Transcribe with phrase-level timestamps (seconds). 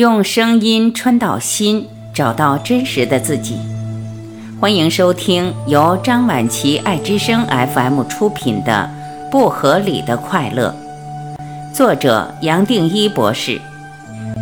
[0.00, 3.58] 用声音穿到心，找到真实的自己。
[4.58, 8.88] 欢迎收听由张晚琪爱之声 FM 出品的
[9.30, 10.74] 《不合理的快乐》，
[11.76, 13.60] 作者杨定一博士，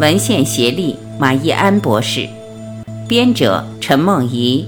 [0.00, 2.28] 文献协力马义安博士，
[3.06, 4.66] 编者陈梦怡，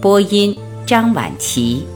[0.00, 1.86] 播音张晚琪。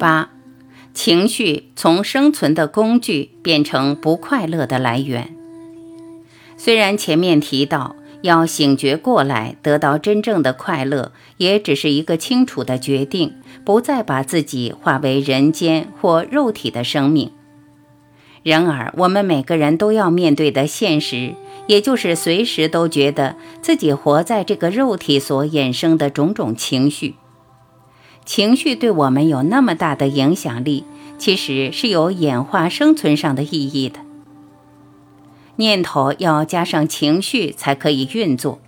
[0.00, 0.30] 八，
[0.94, 5.36] 情绪从生存的工具变成不快乐的来源。
[6.56, 17.30] 虽然前面提到要醒觉过来，得到真正的快乐，也只是一个清楚的决定，不再把自己化为人间或肉体的生命。
[18.42, 21.34] 然而，我们每个人都要面对的现实，
[21.66, 27.16] 也就是随时都觉得自己活在这个肉体所衍生的种种情绪。
[28.24, 30.84] 情绪对我们有那么大的影响力，
[31.18, 34.00] 其实是有演化生存上的意义的。
[35.56, 38.60] 念头要加上情绪才可以运作。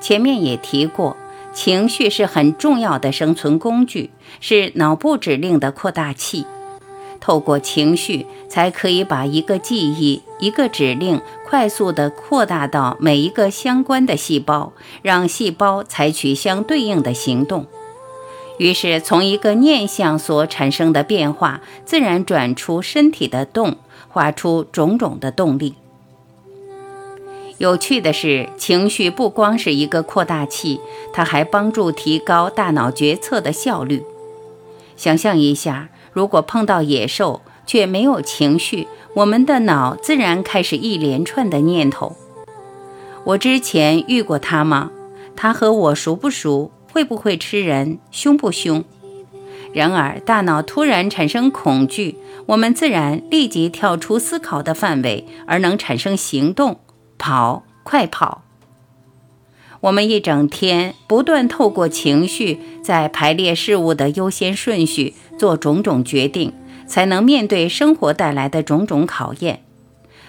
[0.00, 1.16] 前面也提过，
[1.52, 6.46] 情绪是很重要的生存工具，是脑部指令的扩大器。
[7.20, 17.66] 透过情绪，才可以把一个记忆、一个指令快速地扩大到每一个相关的细胞，让细胞采取相对应的行动。
[18.58, 23.76] 于是，从一个念想所产生的变化，自然转出身体的动，
[24.08, 25.74] 化出种种的动力。
[27.58, 30.80] 有趣的是，情绪不光是一个扩大器，
[31.12, 34.02] 它还帮助提高大脑决策的效率。
[34.96, 42.16] 想象一下，如果碰到野兽却没有情绪，我们的脑自然开始一连串的念头：
[43.24, 44.90] 我之前遇过它吗？
[45.34, 46.70] 它和我熟不熟？
[46.96, 47.98] 会不会吃人？
[48.10, 48.82] 凶不凶？
[49.74, 52.16] 然而，大脑突然产生恐惧，
[52.46, 56.80] 我们自然立即跳出思考的范围，而能产生行动，
[57.18, 58.40] 跑，快跑。
[59.82, 66.54] 我们一整天不断透过情绪，在排列事物的优先顺序，做种种决定，
[66.86, 69.60] 才能面对生活带来的种种考验。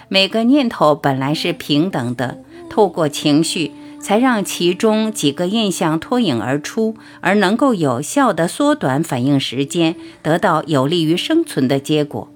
[0.10, 3.72] 每个念头本来是平等的，透过情绪。
[4.08, 12.30] 才让其中几个印象脱颖而出，而能够有效地缩短反应时间，得到有利于生存的结果。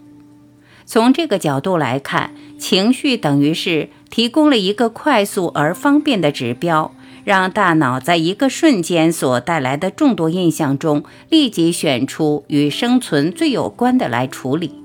[0.85, 6.93] 从这个角度来看，情绪等于是提供了一个快速而方便的指标，
[7.23, 14.75] 让大脑在一个瞬间所带来的众多印象中，立即选出与生存最有关的来处理。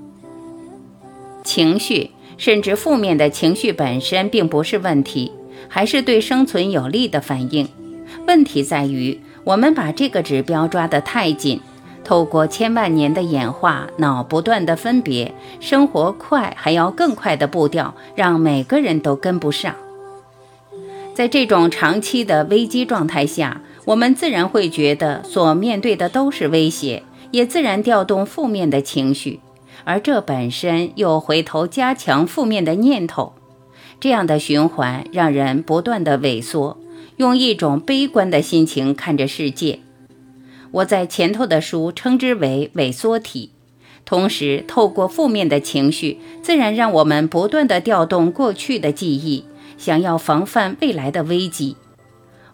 [1.43, 5.33] 情绪，甚至负面的情绪本身并不是问题。
[5.67, 7.67] 还是对生存有利的反应。
[8.27, 11.61] 问题在于，我们把这个指标抓得太紧，
[12.03, 19.75] 透过千万年的演化，脑不断的分别，生活快还要更快的步调，让每个人都跟不上。
[21.13, 29.39] 在这种长期的危机状态下，我们自然会觉得所面对的都是威胁，也自然调动负面的情绪，
[29.83, 33.33] 而这本身又回头加强负面的念头。
[33.99, 36.77] 这样的循环让人不断的萎缩，
[37.17, 39.79] 用一种悲观的心情看着世界。
[40.71, 43.51] 我在前头的书称之为萎缩体。
[44.05, 49.43] 同时，透过负面的情绪，自然让我们不断的调动过去的记忆，
[49.77, 51.75] 想要防范未来的危机。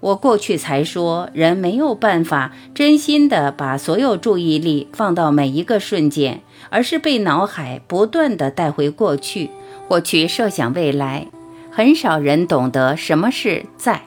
[0.04, 9.50] 我过去才说，人没有办法真心的把所有注意力放到每一个瞬间，而是被脑海不断的带回过去。
[9.88, 11.28] 或去设想未来，
[11.70, 14.04] 很少人懂得什么是在。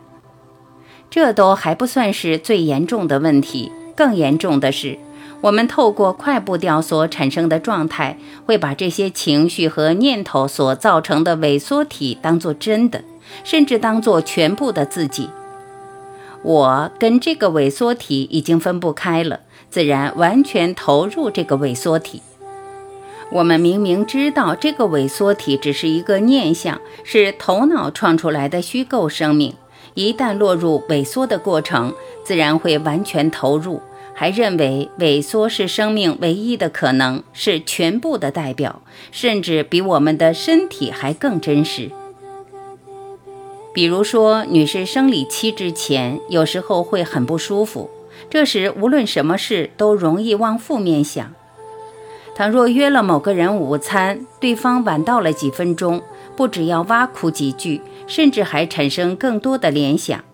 [1.09, 4.99] 这都还不算是最严重的问题，更严重的是，
[5.43, 13.03] 我们透过快步调所产生的状态，会把这些情绪和念头所造成的萎缩体当作真的，
[13.45, 15.29] 甚至当作全部的自己。
[16.47, 22.23] 我跟这个萎缩体已经分不开了，自然完全投入这个萎缩体。
[23.33, 29.55] 我们明明知道这个萎缩体只是一个念想，是头脑创出来的虚构生命。
[29.95, 31.93] 一旦落入萎缩的过程，
[32.23, 33.83] 自然会完全投入，
[34.15, 41.91] 还认为萎缩是生命唯一的可能，是全部的代表，甚至比我们的身体还更真实。
[43.77, 47.91] 比如说，女士生理期之前，有时候会很不舒服，
[48.31, 51.35] 这时无论什么事都容易往负面想。
[52.35, 56.01] 倘若约了某个人午餐，对方晚到了几分钟，
[56.35, 60.25] 不只要挖苦几句，甚至还产生更多的联想。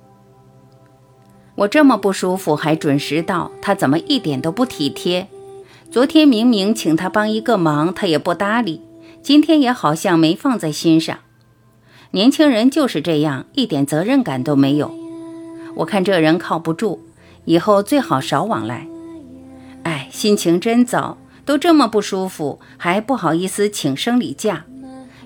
[1.56, 5.26] 我这么不舒服还准时到，他怎么一点都不体贴？
[5.90, 8.80] 昨天明明请他帮一个忙，他也不搭理，
[9.20, 11.18] 今天也好像没放在心上。
[12.12, 14.94] 年轻人就是这样，一点责任感都没有。
[15.76, 17.00] 我看这人靠不住，
[17.46, 18.86] 以后最好少往来。
[19.84, 21.16] 哎，心情真糟，
[21.46, 24.66] 都这么不舒服，还不好意思请生理假。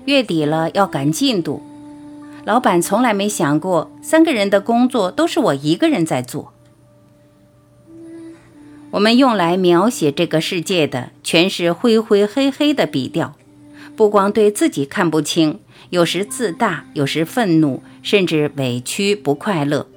[0.05, 1.61] 月底了要赶进度，
[2.45, 6.53] 老板从来没想过三个人的工作都是我一个人在做。
[8.91, 13.36] 我们用来描写这个世界的全是灰灰黑黑的笔调，
[13.97, 15.59] 不光对自己看不清，
[15.89, 19.87] 有时自大，有时愤怒，甚至委屈不快乐。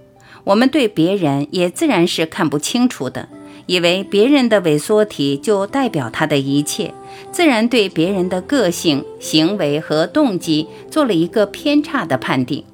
[0.44, 3.29] 我们对别人也自然是看不清楚的。
[3.67, 6.94] 以为别人的萎缩体就代表他的一切，
[7.31, 12.64] 自然对别人的个性、行为和动机做了一个偏差的判定。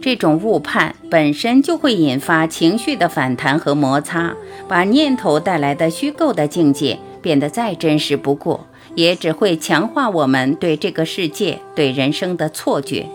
[0.00, 4.34] 这种误判本身就会引发情绪的反弹和摩擦，
[4.66, 13.06] 把念头带来的虚构的境界变得再真实不过，也只会强化我们对这个世界、对人生的错觉，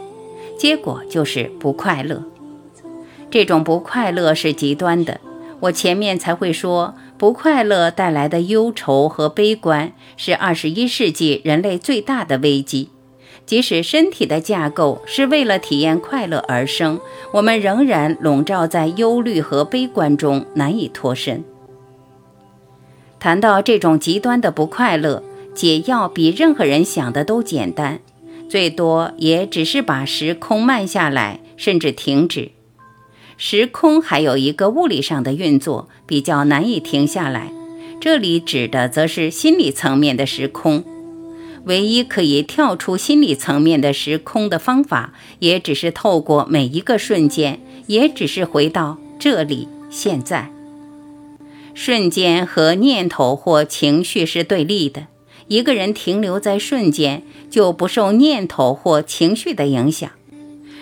[0.57, 2.23] 结果就是不快乐。
[3.29, 5.19] 这种不快乐是极端的，
[5.61, 6.95] 我前面才会说。
[7.19, 12.91] 不快乐带来的忧愁和悲观是二十一世纪人类最大的危机。
[13.45, 16.97] 即使身体的架构是为了体验快乐而生，
[17.33, 21.43] 我们仍然笼罩在忧虑和悲观中难以脱身。
[23.19, 25.21] 谈到这种极端的不快乐，
[25.53, 27.99] 解药比任何人想的都简单，
[28.47, 32.51] 最多也只是把时空慢下来，甚至停止。
[33.37, 37.51] 时空还有一个物理上的运作比较难以停下来，
[38.01, 40.83] 这里指的则是心理层面的时空。
[41.65, 50.51] 唯一可以跳出心理层面的时空的方法，也只是透过每一个瞬间，也只是回到这里现在。
[51.73, 55.07] 瞬间和念头或情绪是对立的，
[55.49, 60.09] 一个人停留在瞬间，就不受念头或情绪的影响。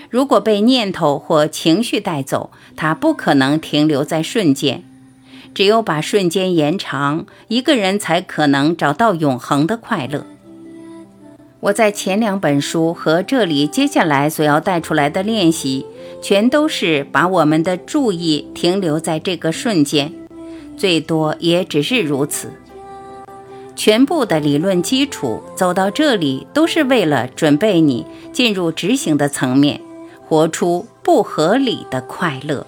[0.10, 4.84] 如果被念头或情绪带走，他不可能停留在瞬间。
[5.54, 10.26] 只有把瞬间延长，一个人才可能找到永恒的快乐。
[11.62, 15.86] 我在前两本书和这里接下来所要带出来的练习，
[16.22, 20.14] 全都是把我们的注意停留在这个瞬间，
[20.76, 22.52] 最多也只是如此。
[23.78, 29.80] 全部的理论基础走到这里，都是为了准备你进入执行的层面。
[30.28, 32.68] 活出不合理的快乐。